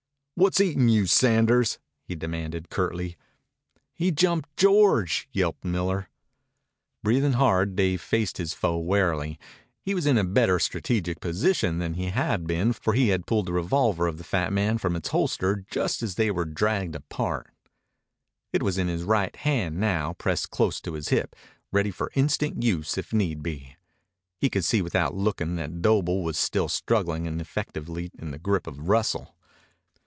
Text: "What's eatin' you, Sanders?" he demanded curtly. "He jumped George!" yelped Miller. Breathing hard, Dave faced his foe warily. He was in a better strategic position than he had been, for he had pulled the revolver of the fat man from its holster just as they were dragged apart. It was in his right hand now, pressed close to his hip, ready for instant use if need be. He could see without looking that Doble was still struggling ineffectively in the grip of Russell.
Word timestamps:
"What's 0.33 0.59
eatin' 0.59 0.89
you, 0.89 1.05
Sanders?" 1.05 1.77
he 2.03 2.15
demanded 2.15 2.71
curtly. 2.71 3.15
"He 3.93 4.09
jumped 4.09 4.49
George!" 4.57 5.29
yelped 5.31 5.63
Miller. 5.63 6.09
Breathing 7.03 7.33
hard, 7.33 7.75
Dave 7.75 8.01
faced 8.01 8.39
his 8.39 8.55
foe 8.55 8.79
warily. 8.79 9.37
He 9.83 9.93
was 9.93 10.07
in 10.07 10.17
a 10.17 10.23
better 10.23 10.57
strategic 10.57 11.19
position 11.19 11.77
than 11.77 11.93
he 11.93 12.05
had 12.05 12.47
been, 12.47 12.73
for 12.73 12.93
he 12.93 13.09
had 13.09 13.27
pulled 13.27 13.45
the 13.45 13.53
revolver 13.53 14.07
of 14.07 14.17
the 14.17 14.23
fat 14.23 14.51
man 14.51 14.79
from 14.79 14.95
its 14.95 15.09
holster 15.09 15.63
just 15.69 16.01
as 16.01 16.15
they 16.15 16.31
were 16.31 16.45
dragged 16.45 16.95
apart. 16.95 17.51
It 18.51 18.63
was 18.63 18.79
in 18.79 18.87
his 18.87 19.03
right 19.03 19.35
hand 19.35 19.77
now, 19.77 20.13
pressed 20.13 20.49
close 20.49 20.81
to 20.81 20.93
his 20.93 21.09
hip, 21.09 21.35
ready 21.71 21.91
for 21.91 22.09
instant 22.15 22.63
use 22.63 22.97
if 22.97 23.13
need 23.13 23.43
be. 23.43 23.75
He 24.39 24.49
could 24.49 24.65
see 24.65 24.81
without 24.81 25.13
looking 25.13 25.55
that 25.57 25.83
Doble 25.83 26.23
was 26.23 26.35
still 26.35 26.67
struggling 26.67 27.27
ineffectively 27.27 28.09
in 28.17 28.31
the 28.31 28.39
grip 28.39 28.65
of 28.65 28.89
Russell. 28.89 29.35